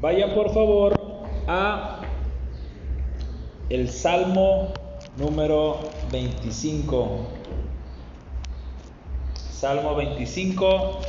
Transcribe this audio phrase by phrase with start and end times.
[0.00, 0.98] Vayan por favor
[1.46, 2.00] a
[3.68, 4.72] el Salmo
[5.18, 7.26] número 25.
[9.34, 11.00] Salmo 25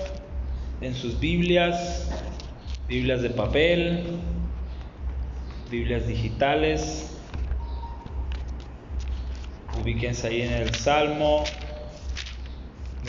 [0.82, 2.10] en sus Biblias,
[2.90, 4.20] Biblias de papel,
[5.70, 7.18] Biblias digitales.
[9.82, 11.46] Ubíquense ahí en el Salmo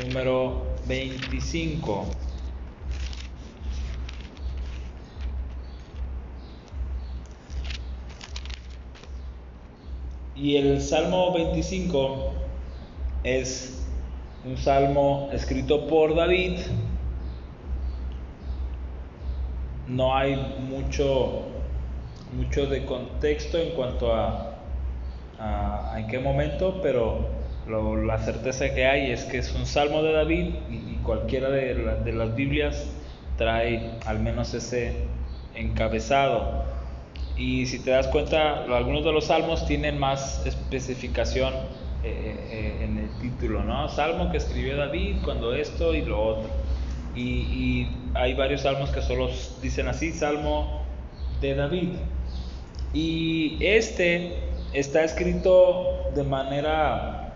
[0.00, 2.06] número 25.
[10.42, 12.32] Y el Salmo 25
[13.22, 13.80] es
[14.44, 16.58] un salmo escrito por David.
[19.86, 20.34] No hay
[20.68, 21.42] mucho,
[22.36, 24.56] mucho de contexto en cuanto a,
[25.38, 27.24] a, en qué momento, pero
[28.04, 32.12] la certeza que hay es que es un salmo de David y, cualquiera de, de
[32.12, 32.84] las Biblias
[33.36, 35.04] trae al menos ese
[35.54, 36.71] encabezado.
[37.36, 41.54] Y si te das cuenta, algunos de los salmos tienen más especificación
[42.04, 43.88] eh, eh, en el título, ¿no?
[43.88, 46.50] Salmo que escribió David cuando esto y lo otro.
[47.14, 49.30] Y, hay varios salmos que solo
[49.62, 50.82] dicen así, Salmo
[51.40, 51.90] de David.
[52.92, 54.36] Y este
[54.72, 57.34] está escrito de manera,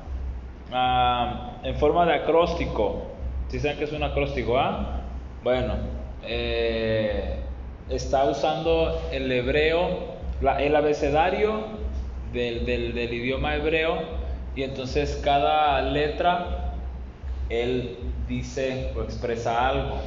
[0.72, 3.06] ah, en forma de acróstico.
[3.48, 4.58] ¿Sí saben que es un acróstico?
[4.58, 5.02] Ah?
[5.42, 5.74] Bueno,
[6.24, 7.38] eh,
[7.88, 10.16] está usando el hebreo,
[10.58, 11.64] el abecedario
[12.32, 13.98] del, idioma hebreo,
[14.54, 16.72] y entonces cada letra
[17.48, 19.98] él dice o expresa algo,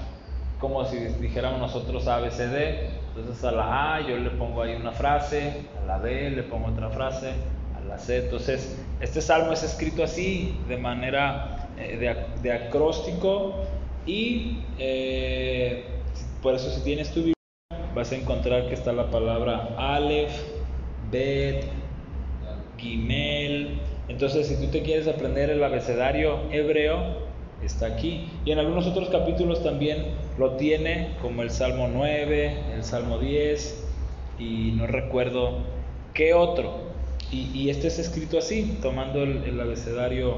[0.59, 2.99] como si dijéramos nosotros ABCD.
[3.15, 6.67] Entonces a la A yo le pongo ahí una frase, a la B le pongo
[6.67, 7.31] otra frase,
[7.77, 8.25] a la C.
[8.25, 13.55] Entonces, este salmo es escrito así, de manera eh, de, acróstico,
[14.05, 15.85] y eh,
[16.41, 17.31] por eso si tienes tu
[17.99, 20.31] vas a encontrar que está la palabra Aleph,
[21.11, 21.65] Bet,
[22.77, 23.77] Gimel.
[24.07, 27.17] Entonces, si tú te quieres aprender el abecedario hebreo,
[27.61, 28.29] está aquí.
[28.45, 33.85] Y en algunos otros capítulos también lo tiene, como el Salmo 9, el Salmo 10,
[34.39, 35.57] y no recuerdo
[36.13, 36.87] qué otro.
[37.33, 40.37] Y, este es escrito así, tomando el, el abecedario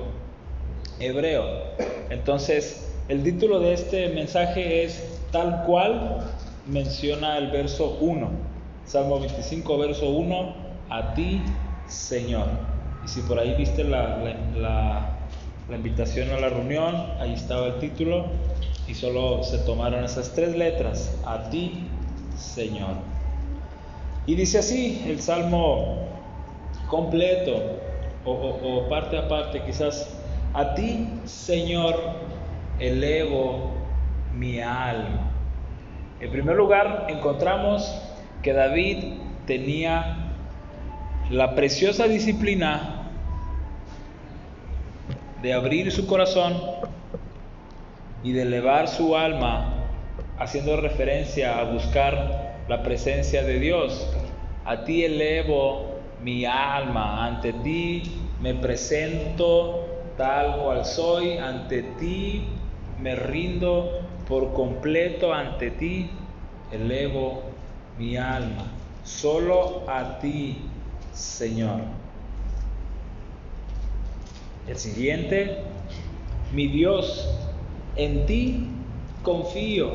[1.00, 1.46] hebreo.
[2.10, 6.26] Entonces, el título de este mensaje es tal cual
[6.68, 8.30] menciona el verso 1.
[8.86, 10.54] Salmo 25, verso 1,
[10.90, 11.42] a ti,
[11.88, 12.48] Señor.
[13.06, 14.18] Y si por ahí viste la,
[14.56, 15.18] la,
[15.76, 18.26] invitación a la reunión, ahí estaba el título
[18.88, 21.86] y solo se tomaron esas tres letras, a ti,
[22.38, 22.96] Señor.
[24.26, 25.98] Y dice así el Salmo
[26.88, 27.54] completo
[28.26, 30.10] o, o parte a parte, quizás,
[30.54, 31.96] a ti, Señor,
[32.80, 33.72] elevo
[34.36, 35.31] mi alma.
[36.22, 38.00] En primer lugar, encontramos
[38.44, 39.16] que David
[39.48, 40.18] tenía
[41.32, 43.10] la preciosa disciplina
[45.42, 46.62] de abrir su corazón
[48.24, 49.74] y de elevar su alma,
[50.38, 54.08] haciendo referencia a buscar la presencia de Dios.
[54.64, 58.04] A ti elevo mi alma, ante ti
[58.40, 59.88] me presento
[60.18, 62.46] tal cual soy, ante ti
[63.00, 66.10] me rindo por completo ante ti
[66.72, 67.44] elevo
[67.98, 68.72] mi alma,
[69.04, 70.58] solo a ti,
[71.14, 71.82] Señor.
[74.68, 75.58] El siguiente,
[76.54, 77.30] mi Dios,
[77.96, 78.68] en ti
[79.24, 79.92] confío,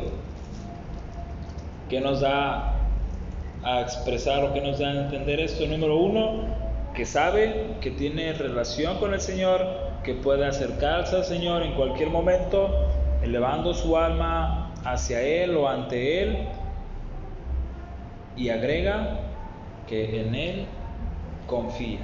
[1.89, 2.75] que nos da
[3.63, 5.67] a expresar o que nos da a entender esto.
[5.67, 6.45] Número uno,
[6.95, 9.67] que sabe que tiene relación con el Señor,
[10.05, 12.71] que puede acercarse al Señor en cualquier momento
[13.27, 16.49] elevando su alma hacia Él o ante Él
[18.37, 19.21] y agrega
[19.87, 20.67] que en Él
[21.47, 22.01] confía.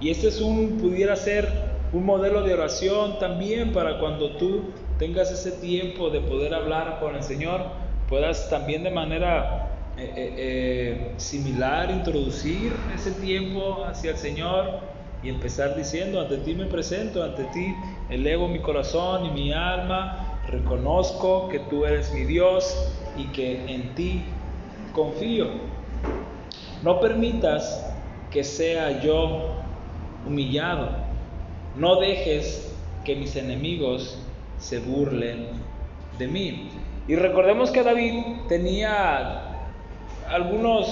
[0.00, 1.48] Y este es un, pudiera ser
[1.92, 4.64] un modelo de oración también para cuando tú
[4.98, 7.62] tengas ese tiempo de poder hablar con el Señor,
[8.08, 14.80] puedas también de manera eh, eh, eh, similar introducir ese tiempo hacia el Señor
[15.22, 17.74] y empezar diciendo, ante ti me presento, ante ti
[18.10, 23.94] elevo mi corazón y mi alma reconozco que tú eres mi Dios y que en
[23.94, 24.24] ti
[24.92, 25.46] confío.
[26.82, 27.94] No permitas
[28.30, 29.50] que sea yo
[30.26, 30.90] humillado.
[31.76, 32.74] No dejes
[33.04, 34.18] que mis enemigos
[34.58, 35.48] se burlen
[36.18, 36.70] de mí.
[37.06, 39.42] Y recordemos que David tenía
[40.28, 40.86] algunos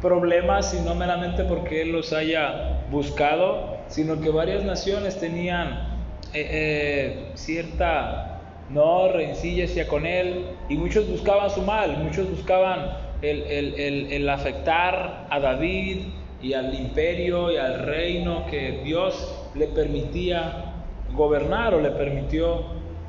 [0.00, 5.92] problemas y no meramente porque él los haya buscado, sino que varias naciones tenían
[6.34, 8.31] eh, eh, cierta
[8.72, 10.46] no rencilla con él.
[10.68, 15.98] Y muchos buscaban su mal, muchos buscaban el, afectar a David
[16.42, 20.74] y al imperio y al reino que Dios le permitía
[21.14, 22.64] gobernar o le permitió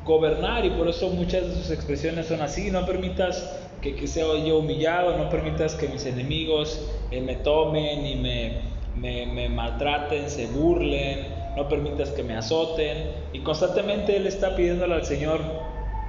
[0.06, 0.66] gobernar.
[0.66, 4.60] Y por eso muchas de sus expresiones son así, no permitas que, que sea yo
[4.60, 8.62] humillado, no permitas que mis enemigos eh, me tomen y me,
[8.96, 14.96] me, me maltraten, se burlen, no permitas que me azoten y constantemente él está pidiéndole
[14.96, 15.42] al Señor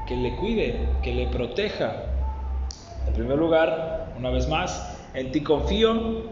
[0.06, 2.05] que le cuide, que le proteja.
[3.06, 6.25] En primer lugar, una vez más, en ti confío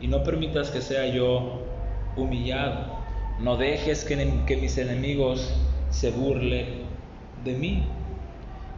[0.00, 1.60] y no permitas que sea yo
[2.16, 3.04] humillado.
[3.40, 4.16] No dejes que,
[4.56, 5.54] mis enemigos
[5.90, 6.84] se burlen
[7.44, 7.84] de mí.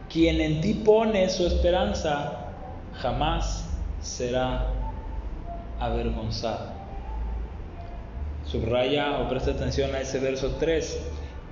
[0.09, 2.47] Quien en ti pone su esperanza
[2.93, 3.69] jamás
[4.01, 4.67] será
[5.79, 6.76] avergonzado.
[8.51, 10.99] Subraya o presta atención a ese verso 3.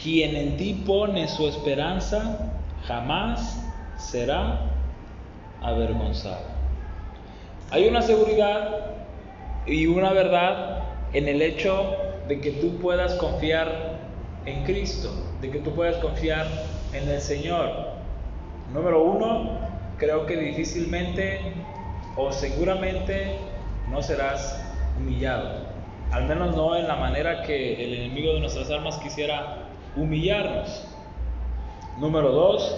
[0.01, 2.51] Quien en ti pone su esperanza
[2.88, 3.62] jamás
[3.97, 4.62] será
[5.62, 6.45] avergonzado.
[7.71, 8.95] Hay una seguridad
[9.65, 10.83] y una verdad
[11.13, 11.95] en el hecho
[12.27, 14.00] de que tú puedas confiar
[14.45, 15.12] en Cristo,
[15.42, 16.47] de que tú puedas confiar
[16.94, 17.95] en el Señor.
[18.74, 19.59] Número uno,
[19.97, 21.42] creo que difícilmente
[22.15, 23.38] o seguramente
[23.89, 24.62] no serás
[24.97, 25.75] humillado.
[26.12, 29.57] Al menos no en la manera que el enemigo de nuestras almas quisiera
[29.96, 30.88] humillarnos.
[31.98, 32.75] Número dos,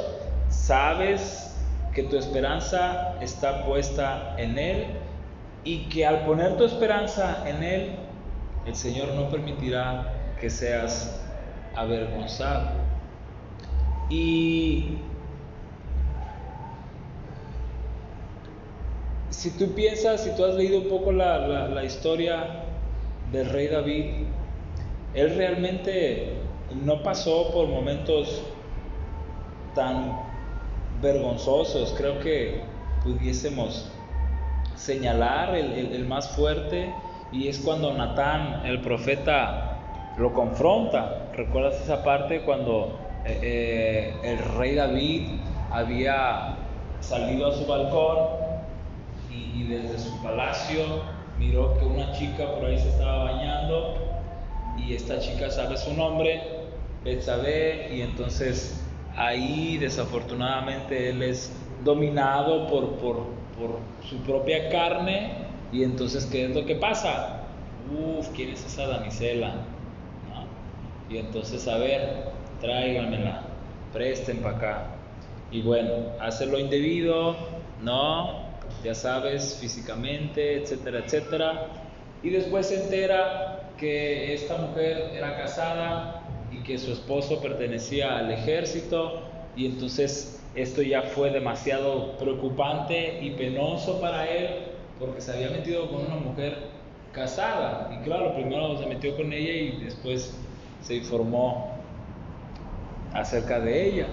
[0.50, 1.56] sabes
[1.94, 4.86] que tu esperanza está puesta en Él
[5.64, 7.96] y que al poner tu esperanza en Él,
[8.66, 11.22] el Señor no permitirá que seas
[11.76, 12.70] avergonzado.
[14.10, 14.98] Y
[19.30, 22.67] si tú piensas, si tú has leído un poco la, la historia
[23.32, 24.06] del rey David,
[25.14, 26.34] él realmente
[26.84, 28.44] no pasó por momentos
[29.74, 30.20] tan
[31.02, 31.94] vergonzosos.
[31.98, 32.62] Creo que
[33.04, 33.92] pudiésemos
[34.76, 36.94] señalar el, más fuerte
[37.32, 39.80] y es cuando Natán, el profeta,
[40.18, 41.30] lo confronta.
[41.36, 45.28] ¿Recuerdas esa parte cuando eh, eh, el rey David
[45.72, 46.56] había
[47.00, 48.18] salido a su balcón
[49.30, 50.84] y, desde su palacio
[51.40, 53.96] miró que una chica por ahí se estaba bañando
[54.78, 56.42] y esta chica sabe su nombre,
[57.04, 58.84] Betsabé, y entonces
[59.16, 61.52] ahí desafortunadamente él es
[61.84, 63.16] dominado por, por,
[63.58, 65.32] por, su propia carne
[65.72, 67.42] y entonces ¿qué es lo que pasa?
[67.92, 69.56] Uf, ¿quién es esa damisela?
[71.10, 73.44] Y entonces, a ver, tráiganmela,
[73.94, 74.86] presten para acá.
[75.52, 77.36] Y bueno, hace lo indebido,
[77.82, 78.47] ¿no?
[78.84, 81.68] Ya sabes, físicamente, etcétera, etcétera.
[82.24, 88.32] Y después se entera que esta mujer era casada y que su esposo pertenecía al
[88.32, 89.22] ejército
[89.56, 94.48] y entonces esto ya fue demasiado preocupante y penoso para él
[95.00, 96.58] porque se había metido con una mujer
[97.12, 100.36] casada y claro, primero se metió con ella y después
[100.82, 101.72] se informó
[103.14, 104.08] acerca de ella.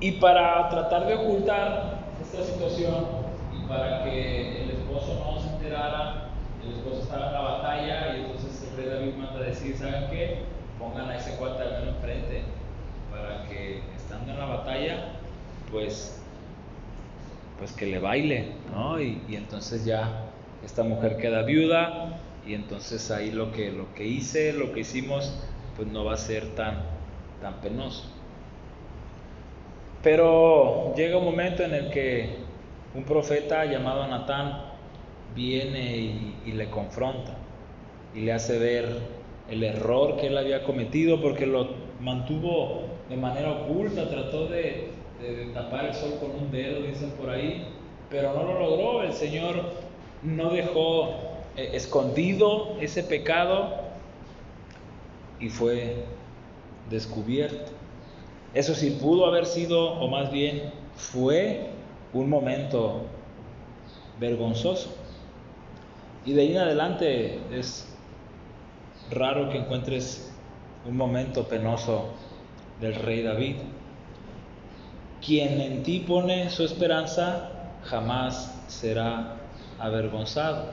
[0.00, 3.27] Y para tratar de ocultar esta situación
[3.68, 6.30] para que el esposo no se enterara,
[6.64, 10.10] el esposo estaba en la batalla y entonces el rey David manda a decir, ¿saben
[10.10, 10.58] qué?
[10.78, 12.42] pongan a ese cuate al menos enfrente
[13.10, 15.12] para que estando en la batalla,
[15.70, 16.20] pues,
[17.58, 19.00] pues que le baile, ¿no?
[19.00, 20.26] Y, entonces ya
[20.64, 25.34] esta mujer queda viuda y entonces ahí lo que, lo que hice, lo que hicimos,
[25.76, 26.76] pues no va a ser tan,
[27.42, 28.04] tan penoso.
[30.02, 32.36] Pero llega un momento en el que
[32.94, 34.62] un profeta llamado Natán
[35.34, 37.36] viene y le confronta
[38.14, 39.18] y le hace ver
[39.50, 41.68] el error que él había cometido porque lo
[42.00, 44.90] mantuvo de manera oculta, trató de,
[45.54, 47.66] tapar el sol con un dedo, dicen por ahí,
[48.10, 49.02] pero no lo logró.
[49.02, 49.62] El Señor
[50.22, 51.08] no dejó
[51.56, 53.74] eh, escondido ese pecado
[55.40, 56.04] y fue
[56.90, 57.72] descubierto.
[58.54, 61.70] Eso sí, pudo haber sido, o más bien fue,
[62.12, 63.02] un momento
[64.18, 64.94] vergonzoso.
[66.24, 67.88] Y de ahí en adelante es
[69.10, 70.32] raro que encuentres
[70.86, 72.08] un momento penoso
[72.80, 73.56] del rey David.
[75.24, 77.50] Quien en ti pone su esperanza
[77.84, 79.36] jamás será
[79.78, 80.66] avergonzado,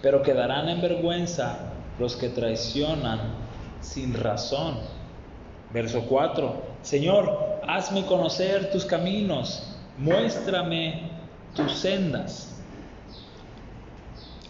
[0.00, 1.58] pero quedarán en vergüenza
[1.98, 3.20] los que traicionan
[3.80, 4.78] sin razón.
[5.72, 6.62] Verso 4.
[6.82, 11.10] Señor, hazme conocer tus caminos, muéstrame
[11.54, 12.48] tus sendas.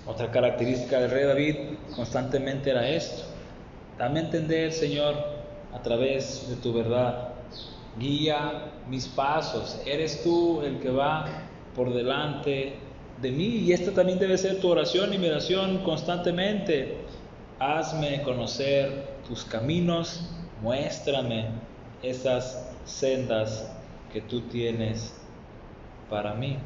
[0.06, 1.56] Otra característica del rey David
[1.94, 3.24] constantemente era esto.
[3.98, 5.14] Dame a entender, Señor,
[5.72, 7.28] a través de tu verdad.
[7.98, 9.80] Guía mis pasos.
[9.86, 11.26] Eres tú el que va
[11.76, 12.74] por delante
[13.20, 16.96] de mí y esta también debe ser tu oración y mi oración constantemente.
[17.60, 20.28] Hazme conocer tus caminos,
[20.62, 21.46] muéstrame
[22.02, 23.70] esas sendas
[24.12, 25.21] que tú tienes
[26.12, 26.58] para mí.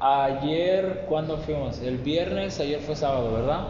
[0.00, 1.80] Ayer, ¿cuándo fuimos?
[1.80, 3.68] El viernes, ayer fue sábado, ¿verdad?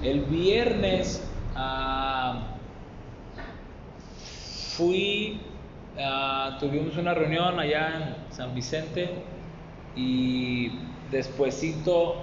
[0.00, 2.54] El viernes ah,
[4.76, 5.40] fui,
[5.98, 9.10] ah, tuvimos una reunión allá en San Vicente
[9.96, 10.70] y
[11.10, 12.14] despuesito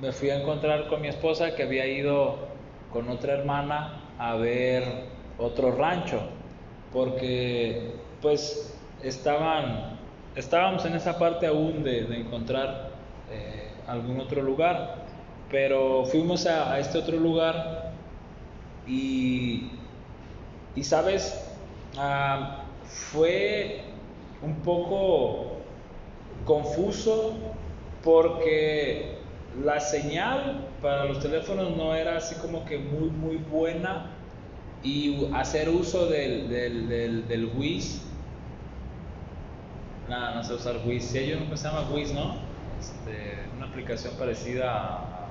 [0.00, 2.38] me fui a encontrar con mi esposa que había ido
[2.92, 4.84] con otra hermana a ver
[5.36, 6.41] otro rancho
[6.92, 9.98] porque pues estaban
[10.36, 12.90] estábamos en esa parte aún de, encontrar
[13.30, 15.02] eh, algún otro lugar
[15.52, 17.92] pero fuimos a, este otro lugar
[18.86, 19.68] y,
[20.74, 21.46] y sabes,
[21.98, 23.82] ah, fue
[24.40, 25.58] un poco
[26.46, 27.34] confuso
[28.02, 29.18] porque
[29.62, 34.10] la señal para los teléfonos no era así como que muy muy buena
[34.82, 38.02] y hacer uso del, del, del, del Wiz
[40.08, 42.36] nada, no sé usar Wiz, si ellos no se llama Wiz, ¿no?
[42.78, 45.26] Este, una aplicación parecida a,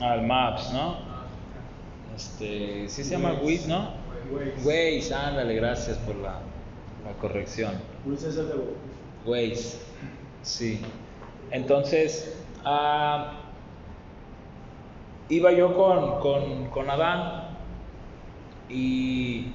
[0.00, 0.98] al Maps, ¿no?
[2.14, 3.90] Este, sí se llama Waze, ¿no?
[4.64, 6.40] Waze, ándale, gracias por la,
[7.04, 7.74] la corrección.
[8.04, 8.54] Waze es el de
[9.24, 9.78] Waze,
[10.42, 10.80] sí.
[11.50, 13.40] Entonces, ah,
[15.32, 17.56] iba yo con, con, con Adán
[18.68, 19.46] y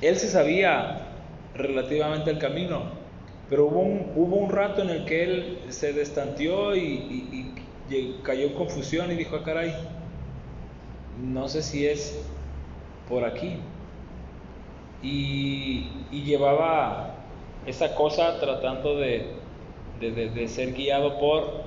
[0.00, 1.08] él se sabía
[1.54, 2.84] relativamente el camino,
[3.50, 7.50] pero hubo un, hubo un rato en el que él se destanteó y, y,
[8.22, 9.74] cayó en confusión y dijo, ah, caray,
[11.22, 12.26] no sé si es
[13.06, 13.58] por aquí.
[15.02, 17.16] Y, llevaba
[17.66, 19.26] esa cosa tratando de,
[20.00, 21.64] de, ser guiado por,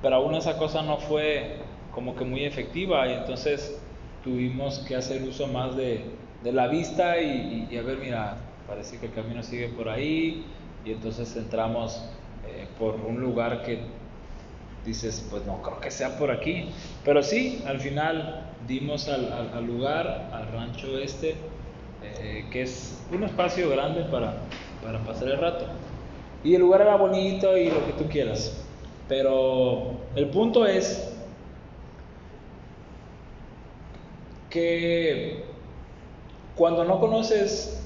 [0.00, 1.67] pero aún esa cosa no fue
[1.98, 3.76] como que muy efectiva y entonces
[4.22, 6.04] tuvimos que hacer uso más de,
[6.44, 8.36] la vista y, a ver, mira,
[8.68, 10.44] parece que el camino sigue por ahí
[10.84, 12.00] y entonces entramos
[12.46, 13.80] eh, por un lugar que
[14.86, 16.66] dices, pues no creo que sea por aquí.
[17.04, 21.34] Pero sí, al final dimos al, lugar, al rancho este,
[22.04, 24.34] eh, que es un espacio grande para,
[24.84, 25.66] para pasar el rato.
[26.44, 28.64] Y el lugar era bonito y lo que tú quieras.
[29.08, 31.07] Pero el punto es
[34.50, 35.44] que
[36.56, 37.84] cuando no conoces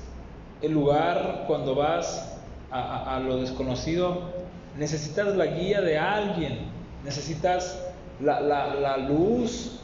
[0.61, 2.38] el lugar, cuando vas
[2.71, 4.31] a, a, lo desconocido,
[4.76, 6.73] necesitas la guía de alguien
[7.04, 7.85] necesitas
[8.21, 9.81] la, luz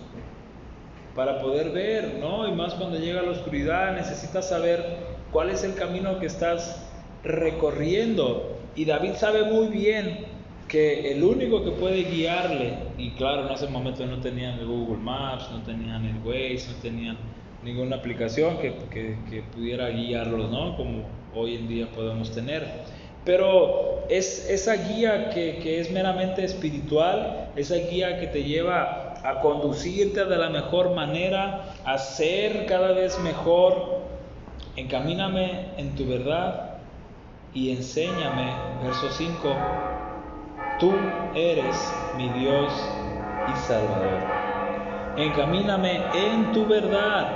[1.14, 2.46] para poder ver, ¿no?
[2.46, 4.84] Y más cuando llega la oscuridad, necesitas saber
[5.32, 6.86] cuál es el camino que estás
[7.24, 8.56] recorriendo.
[8.76, 10.26] Y David sabe muy bien
[10.68, 14.98] que el único que puede guiarle, y claro, en ese momento no tenían el Google
[14.98, 17.16] Maps, no tenían el Waze, no tenían
[17.64, 20.76] ninguna aplicación que, que pudiera guiarlos, ¿no?
[20.76, 21.02] Como
[21.34, 22.66] hoy en día podemos tener
[23.28, 30.24] pero es esa guía que, es meramente espiritual, esa guía que te lleva a conducirte
[30.24, 33.98] de la mejor manera, a ser cada vez mejor.
[34.76, 36.78] Encamíname en tu verdad
[37.52, 38.50] y enséñame,
[38.82, 39.54] verso 5,
[40.78, 40.94] tú
[41.34, 42.72] eres mi Dios
[43.52, 44.20] y Salvador.
[45.16, 47.28] Encamíname en tu verdad,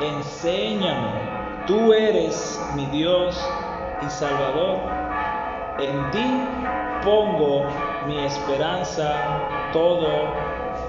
[0.00, 1.10] enséñame,
[1.66, 3.36] tú eres mi Dios
[4.04, 4.78] y Salvador.
[5.78, 6.42] En ti
[7.04, 7.64] pongo
[8.06, 9.14] mi esperanza
[9.72, 10.08] todo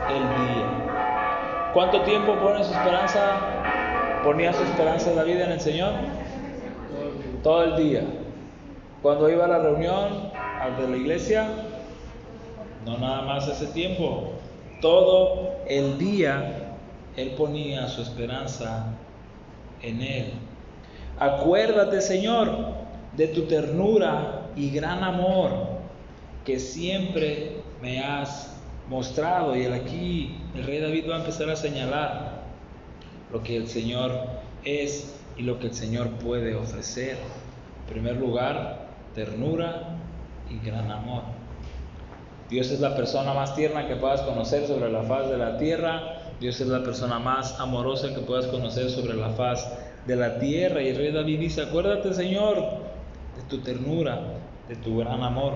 [0.10, 1.72] el día.
[1.74, 3.40] ¿Cuánto tiempo pone su esperanza?
[4.24, 5.94] Ponía su esperanza en el Señor
[7.44, 8.02] todo el día.
[9.02, 10.32] Cuando iba a la reunión
[10.80, 11.48] de la iglesia,
[12.88, 14.32] no nada más ese tiempo,
[14.82, 16.76] todo el día
[17.16, 18.94] él ponía su esperanza
[19.82, 20.34] en él.
[21.20, 22.76] Acuérdate, Señor,
[23.16, 25.52] de tu ternura y gran amor
[26.46, 28.56] que siempre me has
[28.88, 29.56] mostrado.
[29.56, 32.44] Y aquí el rey David va a empezar a señalar
[33.32, 34.12] lo que el Señor
[34.64, 37.18] es y lo que el Señor puede ofrecer.
[37.88, 39.98] En primer lugar, ternura
[40.50, 41.37] y gran amor.
[42.50, 46.22] Dios es la persona más tierna que puedas conocer sobre la faz de la tierra.
[46.40, 49.68] Dios es la persona más amorosa que puedas conocer sobre la faz
[50.06, 50.82] de la tierra.
[50.82, 52.58] Y el rey David dice, acuérdate Señor
[53.36, 54.22] de tu ternura,
[54.70, 55.56] de tu gran amor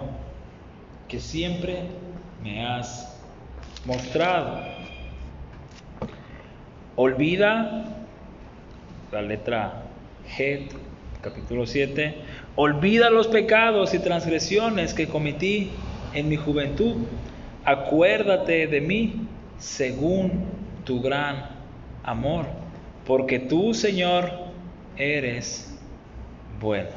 [1.07, 1.83] que siempre
[2.43, 3.17] me has
[3.85, 4.59] mostrado.
[6.97, 7.85] Olvida
[9.11, 9.83] la letra
[10.37, 10.67] G
[11.21, 12.15] capítulo 7,
[12.55, 15.71] olvida los pecados y transgresiones que cometí
[16.13, 16.95] en mi juventud,
[17.65, 19.27] acuérdate de mí
[19.57, 20.45] según
[20.85, 21.49] tu gran
[22.03, 22.45] amor,
[23.05, 24.31] porque tú, Señor,
[24.97, 25.77] eres
[26.59, 26.89] bueno.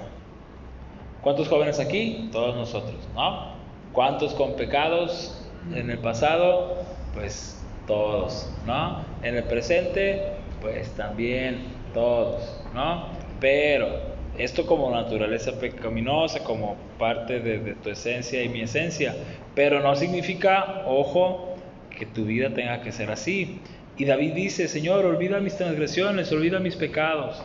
[1.23, 2.29] ¿Cuántos jóvenes aquí?
[2.33, 3.55] Todos nosotros, ¿no?
[3.93, 5.41] ¿Cuántos con pecados
[5.75, 6.85] en el pasado?
[7.15, 9.05] Pues todos, ¿no?
[9.23, 13.09] En el presente, pues también todos, ¿no?
[13.41, 19.15] Pero esto como naturaleza pecaminosa, como parte de, tu esencia y mi esencia,
[19.55, 21.57] pero no significa, ojo,
[21.97, 23.61] que tu vida tenga que ser así.
[23.97, 27.41] Y David dice, Señor, olvida mis transgresiones, olvida mis pecados,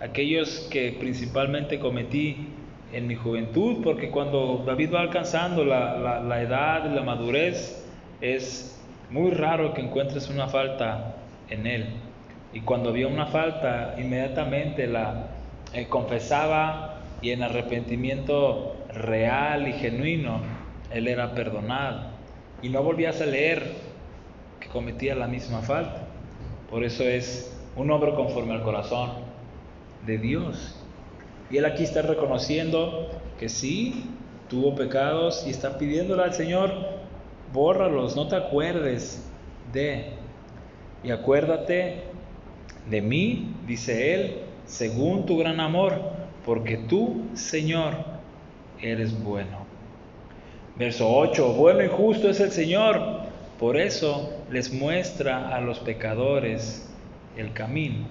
[0.00, 2.48] aquellos que principalmente cometí
[2.92, 7.84] en mi juventud, porque cuando David va alcanzando la, la, la edad, la madurez,
[8.20, 8.80] es
[9.10, 11.16] muy raro que encuentres una falta
[11.50, 11.86] en él.
[12.52, 15.33] Y cuando había una falta, inmediatamente la
[15.74, 20.40] eh, confesaba y en arrepentimiento real y genuino,
[20.92, 22.02] él era perdonado.
[22.62, 23.72] Y no volvías a leer
[24.60, 26.06] que cometía la misma falta.
[26.70, 29.10] Por eso es un hombre conforme al corazón
[30.06, 30.80] de Dios.
[31.50, 34.04] Y él aquí está reconociendo que sí,
[34.48, 36.72] tuvo pecados y está pidiéndole al Señor,
[37.52, 39.28] bórralos, no te acuerdes
[39.72, 40.12] de.
[41.02, 42.02] Y acuérdate
[42.88, 46.00] de mí, dice él, según tu gran amor,
[46.44, 47.94] porque tú, Señor,
[48.80, 49.64] eres bueno.
[50.76, 53.22] Verso 8, bueno y justo es el Señor,
[53.58, 56.92] por eso les muestra a los pecadores
[57.36, 58.06] el camino.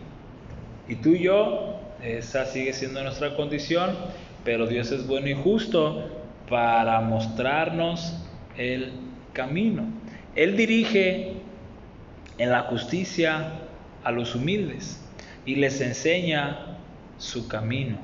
[0.88, 3.91] Y tú y yo, esa sigue siendo nuestra condición,
[4.43, 6.10] pero Dios es bueno y justo
[6.50, 8.17] para mostrarnos
[8.57, 8.91] el
[9.33, 9.83] camino.
[10.36, 11.33] Él dirige
[12.38, 13.60] en la justicia
[14.04, 15.03] a los humildes
[15.45, 16.77] y les enseña
[17.17, 17.97] su camino.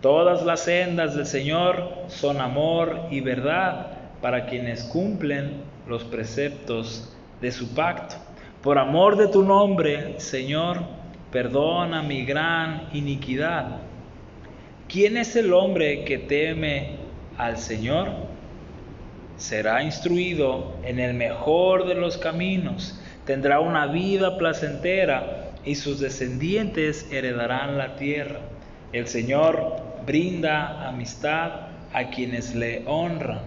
[0.00, 7.50] Todas las sendas del Señor son amor y verdad para quienes cumplen los preceptos de
[7.50, 8.16] su pacto.
[8.62, 10.80] Por amor de tu nombre, Señor,
[11.30, 13.78] perdona mi gran iniquidad.
[14.88, 16.96] ¿Quién es el hombre que teme
[17.36, 18.08] al Señor?
[19.36, 27.06] Será instruido en el mejor de los caminos tendrá una vida placentera y sus descendientes
[27.12, 28.40] heredarán la tierra.
[28.92, 33.40] El Señor brinda amistad a quienes le honran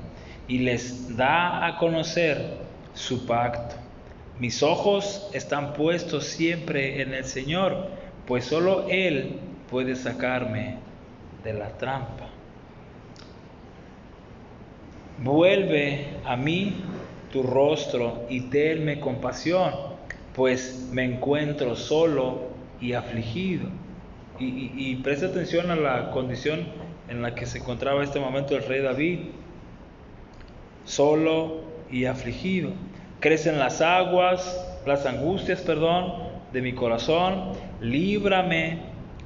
[0.48, 2.58] y les da a conocer
[2.94, 3.76] su pacto.
[4.40, 7.88] Mis ojos están puestos siempre en el Señor,
[8.28, 9.38] pues solo Él
[9.70, 10.78] puede sacarme
[11.44, 12.28] de la trampa.
[15.20, 16.76] Vuelve a mí
[17.32, 19.89] tu rostro y tenme compasión,
[20.40, 22.48] pues me encuentro solo
[22.80, 23.68] y afligido.
[24.40, 26.66] Y, y, presta atención a la condición
[27.10, 29.20] en la que se encontraba este momento el rey David,
[30.86, 31.60] solo
[31.92, 32.72] y afligido.
[33.20, 38.80] Crecen las aguas, las angustias, perdón, de mi corazón, líbrame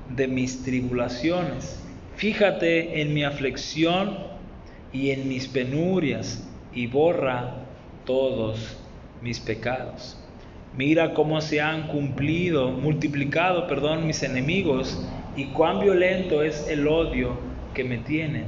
[0.10, 1.80] de mis tribulaciones.
[2.16, 4.18] Fíjate en mi aflicción
[4.92, 7.58] y en mis penurias y borra
[8.04, 8.78] todos
[9.22, 10.18] mis pecados.
[10.76, 17.38] Mira cómo se han cumplido, multiplicado, perdón, mis enemigos y cuán violento es el odio
[17.76, 18.46] que me tienen.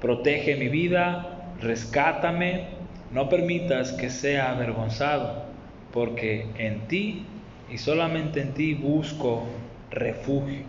[0.00, 2.66] Protege mi vida, rescátame,
[3.12, 5.44] no permitas que sea avergonzado,
[5.92, 7.24] porque en ti
[7.68, 9.44] y solamente en ti busco
[9.90, 10.62] refugio.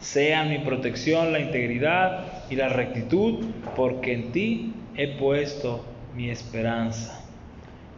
[0.00, 3.44] Sea mi protección la integridad y la rectitud,
[3.76, 7.22] porque en ti he puesto mi esperanza.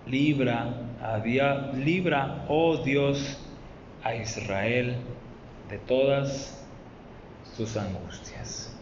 [0.07, 1.19] Libra, a
[1.75, 3.39] libra, oh Dios,
[4.03, 4.97] a Israel
[5.69, 6.65] de todas
[7.57, 8.75] sus angustias.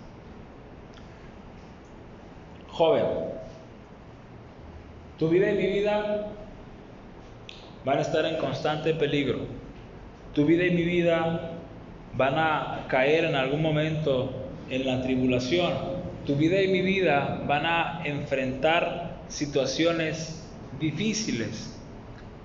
[2.69, 3.05] Joven,
[5.19, 6.29] tu vida y mi vida
[7.85, 9.47] van a estar en constante peligro.
[10.35, 11.53] Tu vida y mi vida
[12.15, 14.31] van a caer en algún momento
[14.69, 15.73] en la tribulación.
[16.27, 20.47] Tu vida y mi vida van a enfrentar situaciones
[20.79, 21.76] difíciles.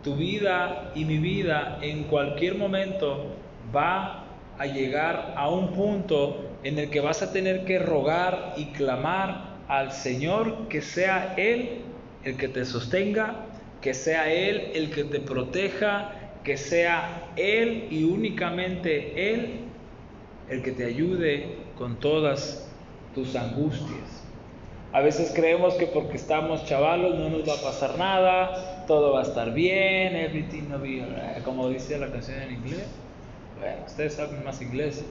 [0.03, 3.27] Tu vida y mi vida en cualquier momento
[3.75, 4.25] va
[4.57, 9.57] a llegar a un punto en el que vas a tener que rogar y clamar
[9.67, 11.81] al Señor que sea Él
[12.23, 13.45] el que te sostenga,
[13.81, 16.11] que sea Él el que te proteja,
[16.43, 19.61] que sea Él y únicamente Él
[20.49, 22.69] el que te ayude con todas
[23.15, 24.23] tus angustias.
[24.93, 29.21] A veces creemos que porque estamos chavalos no nos va a pasar nada, todo va
[29.21, 32.85] a estar bien, everything will be como dice la canción en inglés.
[33.57, 35.05] Bueno, ustedes saben más inglés.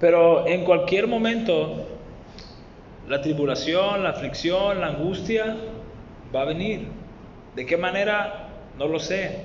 [0.00, 1.86] Pero en cualquier momento,
[3.06, 5.54] la tribulación, la aflicción, la angustia
[6.34, 6.86] va a venir.
[7.56, 8.48] ¿De qué manera?
[8.78, 9.42] No lo sé.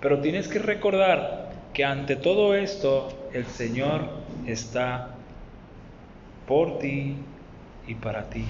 [0.00, 4.00] Pero tienes que recordar que ante todo esto el Señor
[4.48, 5.10] está
[6.48, 7.14] por ti
[7.86, 8.46] y para ti.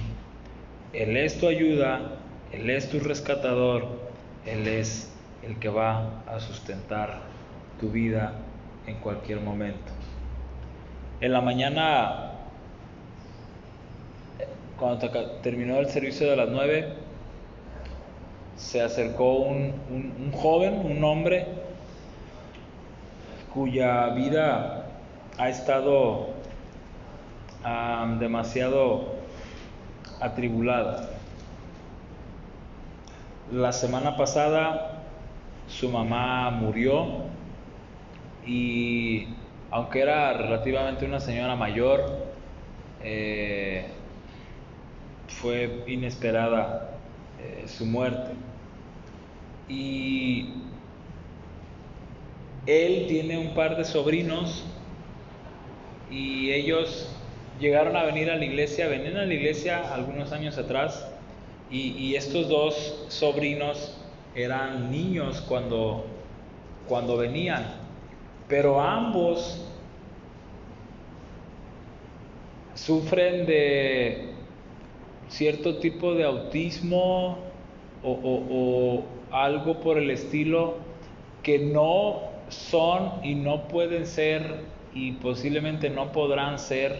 [0.93, 2.17] Él es tu ayuda,
[2.51, 4.12] Él es tu rescatador,
[4.45, 7.19] Él es el que va a sustentar
[7.79, 8.33] tu vida
[8.87, 9.91] en cualquier momento.
[11.21, 12.31] En la mañana,
[14.77, 15.09] cuando
[15.41, 16.93] terminó el servicio de las nueve,
[18.57, 21.47] se acercó un, joven, un hombre,
[23.53, 24.85] cuya vida
[25.37, 26.29] ha estado
[28.19, 29.13] demasiado
[30.19, 31.12] atribulada.
[33.51, 35.03] La semana pasada
[35.67, 37.23] su mamá murió
[38.45, 39.27] y
[39.69, 42.05] aunque era relativamente una señora mayor,
[43.03, 43.85] eh,
[45.27, 46.91] fue inesperada
[47.41, 48.31] eh, su muerte.
[49.67, 50.53] Y
[52.65, 54.63] él tiene un par de sobrinos
[56.09, 57.13] y ellos
[57.59, 61.12] llegaron a venir a la iglesia, venían a la iglesia algunos años atrás
[61.73, 63.97] y, estos dos sobrinos
[64.35, 66.05] eran niños cuando,
[66.87, 67.65] cuando venían,
[68.47, 69.65] pero ambos
[72.75, 74.29] sufren de
[75.29, 77.37] cierto tipo de autismo
[78.03, 80.75] o, algo por el estilo
[81.41, 84.59] que no son y no pueden ser
[84.93, 86.95] y posiblemente no podrán ser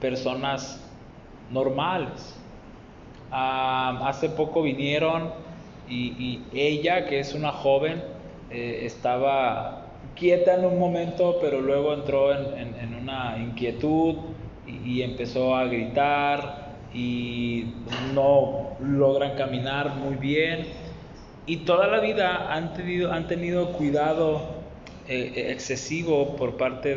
[0.00, 0.82] personas
[1.52, 2.36] normales.
[3.30, 5.30] Ah, hace poco vinieron
[5.88, 8.02] y, ella, que es una joven,
[8.50, 9.82] eh, estaba
[10.14, 14.16] quieta en un momento, pero luego entró en, una inquietud
[14.66, 17.66] y, empezó a gritar y
[18.14, 20.66] no logran caminar muy bien.
[21.46, 24.40] Y toda la vida han tenido, han tenido cuidado
[25.08, 26.94] eh, excesivo por parte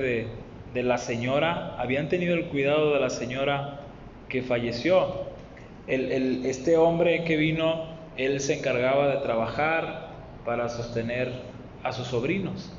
[0.74, 3.82] de la señora, habían tenido el cuidado de la señora
[4.30, 5.29] que falleció.
[5.90, 10.10] Este hombre que vino, él se encargaba de trabajar
[10.46, 11.32] para sostener
[11.84, 12.72] a sus sobrinos.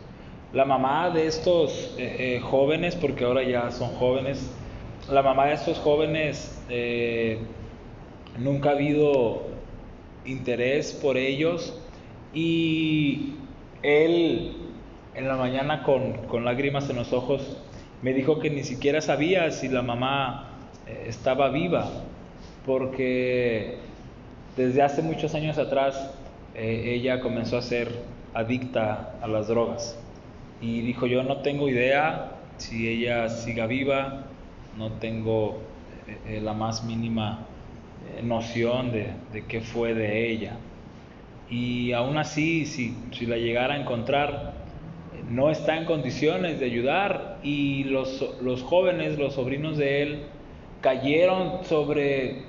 [0.52, 4.52] La mamá de estos eh, eh, jóvenes, porque ahora ya son jóvenes,
[5.08, 7.38] la mamá de estos jóvenes eh,
[8.38, 9.42] nunca ha habido
[10.24, 11.76] interés por ellos
[12.32, 13.34] y
[13.82, 14.52] él
[15.16, 17.56] en la mañana con, lágrimas en los ojos
[18.02, 20.58] me dijo que ni siquiera sabía si la mamá
[21.06, 21.90] estaba viva,
[22.66, 23.76] porque
[24.56, 26.10] desde hace muchos años atrás
[26.54, 27.90] eh, ella comenzó a ser
[28.34, 29.98] adicta a las drogas.
[30.60, 34.24] Y dijo, yo no tengo idea si ella siga viva,
[34.76, 35.58] no tengo
[36.26, 37.46] eh, la más mínima
[38.22, 40.56] noción de, de, qué fue de ella.
[41.48, 44.52] Y aún así, si, si la llegara a encontrar,
[45.30, 50.22] no está en condiciones de ayudar y los, los jóvenes, los sobrinos de él,
[50.80, 52.42] cayeron sobre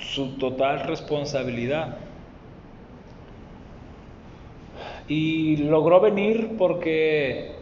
[0.00, 1.98] su total responsabilidad.
[5.08, 7.52] Y logró venir porque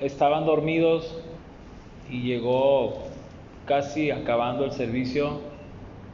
[0.00, 1.18] estaban dormidos
[2.10, 2.98] y llegó
[3.66, 5.40] casi acabando el servicio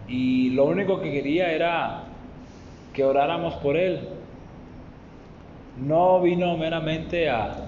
[0.09, 2.05] y lo único que quería era
[2.93, 4.01] que oráramos por él
[5.77, 7.63] no vino meramente a,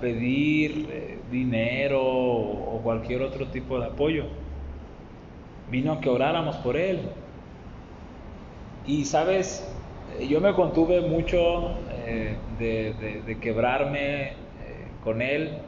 [0.00, 4.24] pedir eh, dinero o cualquier otro tipo de apoyo.
[5.72, 7.00] Vino a que oráramos por él.
[8.86, 9.68] Y sabes,
[10.20, 11.74] yo me contuve mucho
[12.06, 14.34] eh, de, quebrarme eh,
[15.02, 15.58] con él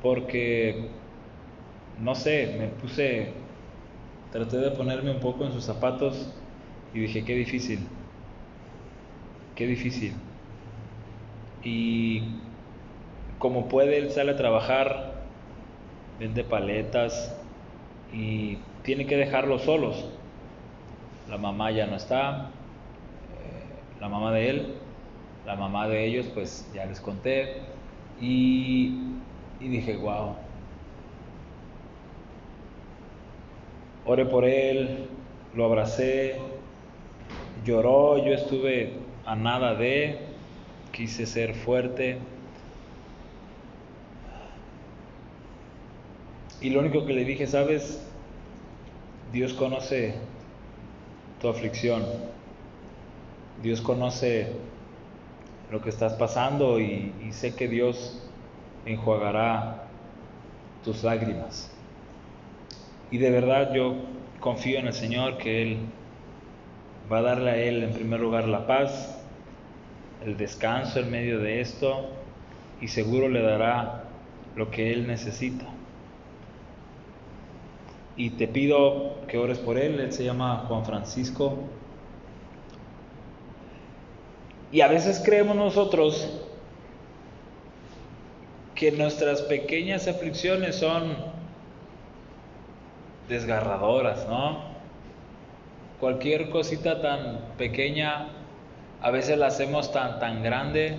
[0.00, 0.88] porque,
[2.00, 3.32] no sé, me puse,
[4.32, 6.32] traté de ponerme un poco en sus zapatos
[6.94, 7.80] y dije, qué difícil
[9.60, 10.14] qué difícil.
[11.62, 12.22] Y
[13.38, 15.12] como puede, él sale a trabajar,
[16.18, 17.36] vende paletas
[18.12, 20.08] y tiene que dejarlos solos.
[21.28, 22.50] La mamá ya no está,
[23.40, 24.74] eh, la mamá de él,
[25.46, 27.56] la mamá de ellos, pues ya les conté.
[28.20, 28.94] Y,
[29.60, 30.34] y dije, wow.
[34.06, 35.06] Oré por él,
[35.54, 36.40] lo abracé,
[37.64, 38.94] lloró, yo estuve
[39.26, 40.18] a nada de,
[40.92, 42.18] quise ser fuerte.
[46.60, 48.06] Y lo único que le dije, sabes,
[49.32, 50.14] Dios conoce
[51.40, 52.04] tu aflicción,
[53.62, 54.52] Dios conoce
[55.70, 58.20] lo que estás pasando y, sé que Dios
[58.84, 59.84] enjuagará
[60.84, 61.70] tus lágrimas.
[63.10, 63.94] Y de verdad yo
[64.40, 65.78] confío en el Señor que Él
[67.10, 69.18] va a darle a Él en primer lugar la paz,
[70.24, 72.10] el descanso en medio de esto
[72.80, 74.04] y seguro le dará
[74.56, 75.79] lo que Él necesita.
[78.16, 81.58] Y te pido que ores por Él, Él se llama Juan Francisco.
[84.72, 86.28] Y a veces creemos nosotros
[88.74, 91.16] que nuestras pequeñas aflicciones son
[93.28, 94.70] desgarradoras, ¿no?
[95.98, 98.28] Cualquier cosita tan pequeña,
[99.02, 100.96] a veces la hacemos tan, tan grande,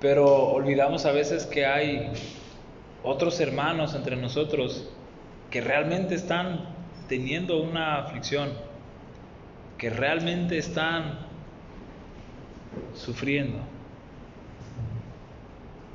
[0.00, 2.12] pero olvidamos a veces que hay
[3.02, 4.88] otros hermanos entre nosotros
[5.50, 6.60] que realmente están
[7.08, 8.50] teniendo una aflicción,
[9.78, 11.20] que realmente están
[12.94, 13.58] sufriendo.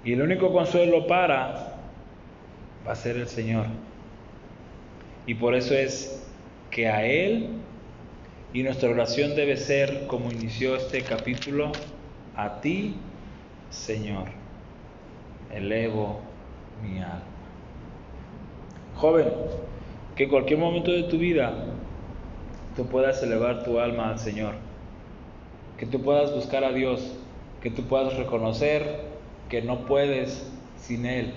[0.04, 1.76] Y el único consuelo para
[2.86, 3.68] va a ser el Señor.
[5.26, 6.26] Y por eso es
[6.70, 7.50] que a Él,
[8.54, 11.72] y nuestra oración debe ser, como inició este capítulo,
[12.36, 12.96] a ti,
[13.70, 14.26] Señor,
[15.52, 16.22] elevo
[16.84, 17.33] mi alma.
[18.96, 19.28] Joven,
[20.16, 21.54] que en cualquier momento de tu vida
[22.76, 24.56] tú puedas elevar tu alma al Señor,
[25.78, 27.16] que tú puedas buscar a Dios,
[27.62, 29.14] que tú puedas reconocer
[29.50, 31.34] que no puedes sin Él,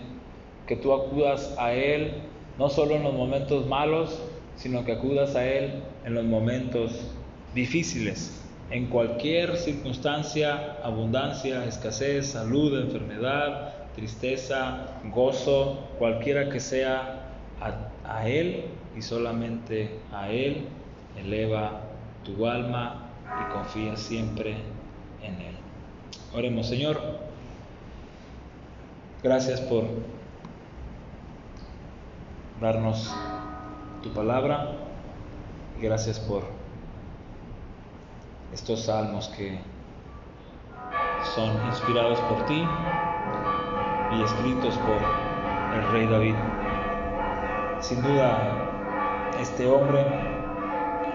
[0.66, 2.14] que tú acudas a Él
[2.58, 4.18] no solo en los momentos malos,
[4.56, 7.10] sino que acudas a Él en los momentos
[7.54, 17.25] difíciles, en cualquier circunstancia, abundancia, escasez, salud, enfermedad, tristeza, gozo, cualquiera que sea,
[17.60, 18.64] a, Él
[18.96, 20.66] y solamente a Él
[21.16, 21.80] eleva
[22.24, 24.56] tu alma y confía siempre
[25.22, 25.56] en Él.
[26.34, 27.00] Oremos, Señor.
[29.22, 29.84] Gracias por
[32.60, 33.14] darnos
[34.02, 34.72] tu palabra
[35.78, 36.44] y gracias por
[38.52, 39.58] estos salmos que
[41.34, 42.64] son inspirados por ti
[44.12, 44.98] y escritos por
[45.76, 46.55] el rey David.
[47.80, 50.04] Sin duda, este hombre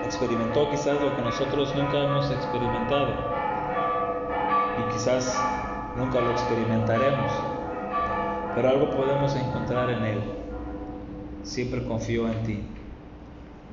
[0.06, 3.14] experimentó quizás lo que nosotros nunca hemos experimentado
[4.80, 5.42] y quizás
[5.96, 7.32] nunca lo experimentaremos
[8.56, 10.22] pero algo podemos encontrar en Él.
[11.44, 12.64] Siempre confió en ti.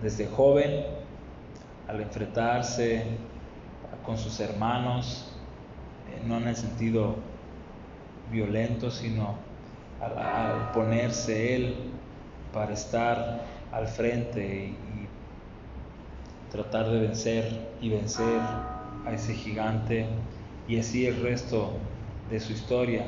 [0.02, 0.84] Desde joven,
[1.88, 3.04] al enfrentarse
[4.04, 5.32] con sus hermanos,
[6.10, 7.16] eh, no en el sentido
[8.30, 9.34] violento, sino
[10.00, 11.74] al, ponerse Él
[12.58, 13.40] para estar
[13.70, 15.08] al frente y
[16.50, 18.40] tratar de vencer y vencer
[19.06, 20.06] a ese gigante
[20.66, 21.70] y así el resto
[22.28, 23.04] de su historia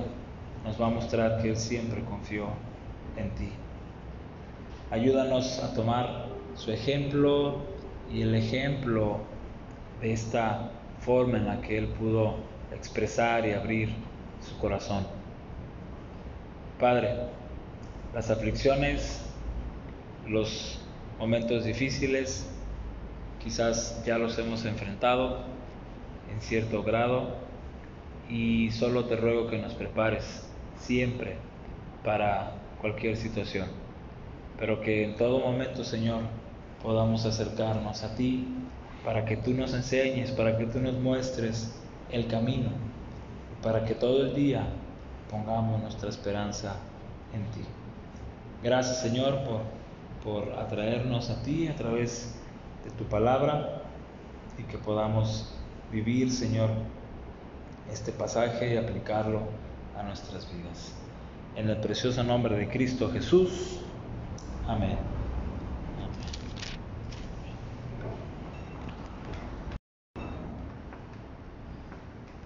[0.65, 2.47] nos va a mostrar que Él siempre confió
[3.17, 3.49] en ti.
[4.93, 7.57] Ayúdanos a tomar su ejemplo
[8.09, 9.19] y el ejemplo
[10.01, 12.37] de esta forma en la que Él pudo
[12.73, 13.89] expresar y abrir
[14.49, 15.05] su corazón.
[16.79, 17.17] Padre,
[18.15, 19.27] las aflicciones,
[20.31, 20.79] los
[21.19, 22.49] momentos difíciles,
[23.43, 25.38] quizás ya los hemos enfrentado
[26.33, 27.35] en cierto grado
[28.29, 31.37] y solo te ruego que nos prepares siempre
[32.05, 33.66] para cualquier situación.
[34.57, 36.23] Pero que en todo momento, Señor,
[36.81, 38.47] podamos acercarnos a ti
[39.05, 41.75] para que tú nos enseñes, para que tú nos muestres
[42.12, 42.71] el camino,
[43.62, 44.64] para que todo el día
[45.29, 46.77] pongamos nuestra esperanza
[47.35, 47.66] en ti.
[48.62, 49.80] Gracias, Señor, por,
[50.25, 52.35] por atraernos a ti a través
[52.85, 53.83] de tu palabra
[54.59, 55.55] y que podamos
[55.91, 56.71] vivir, Señor,
[57.91, 59.41] este pasaje y aplicarlo
[59.99, 60.95] a nuestras vidas.
[61.57, 63.81] En el precioso nombre de Cristo Jesús.
[64.67, 65.20] Amén.